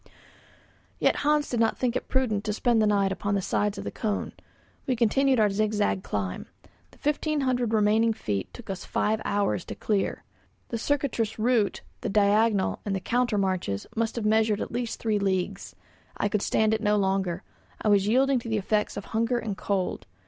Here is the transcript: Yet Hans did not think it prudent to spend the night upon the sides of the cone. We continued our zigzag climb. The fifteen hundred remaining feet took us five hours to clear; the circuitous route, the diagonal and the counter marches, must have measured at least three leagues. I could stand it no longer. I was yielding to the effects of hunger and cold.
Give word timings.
Yet 0.97 1.17
Hans 1.17 1.47
did 1.47 1.59
not 1.59 1.77
think 1.77 1.95
it 1.95 2.07
prudent 2.07 2.43
to 2.45 2.53
spend 2.53 2.81
the 2.81 2.87
night 2.87 3.11
upon 3.11 3.35
the 3.35 3.39
sides 3.43 3.77
of 3.77 3.83
the 3.83 3.91
cone. 3.91 4.31
We 4.87 4.95
continued 4.95 5.39
our 5.39 5.51
zigzag 5.51 6.01
climb. 6.01 6.47
The 6.89 6.97
fifteen 6.97 7.41
hundred 7.41 7.71
remaining 7.71 8.11
feet 8.11 8.51
took 8.51 8.71
us 8.71 8.83
five 8.83 9.21
hours 9.23 9.63
to 9.65 9.75
clear; 9.75 10.23
the 10.69 10.79
circuitous 10.79 11.37
route, 11.37 11.81
the 11.99 12.09
diagonal 12.09 12.79
and 12.83 12.95
the 12.95 12.99
counter 12.99 13.37
marches, 13.37 13.85
must 13.95 14.15
have 14.15 14.25
measured 14.25 14.59
at 14.59 14.71
least 14.71 14.99
three 14.99 15.19
leagues. 15.19 15.75
I 16.17 16.29
could 16.29 16.41
stand 16.41 16.73
it 16.73 16.81
no 16.81 16.95
longer. 16.97 17.43
I 17.79 17.87
was 17.89 18.07
yielding 18.07 18.39
to 18.39 18.49
the 18.49 18.57
effects 18.57 18.97
of 18.97 19.05
hunger 19.05 19.37
and 19.37 19.55
cold. 19.55 20.07